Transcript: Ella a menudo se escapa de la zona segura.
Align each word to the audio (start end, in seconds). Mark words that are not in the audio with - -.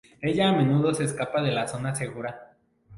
Ella 0.19 0.49
a 0.49 0.53
menudo 0.53 0.95
se 0.95 1.03
escapa 1.03 1.43
de 1.43 1.51
la 1.51 1.67
zona 1.67 1.93
segura. 1.93 2.57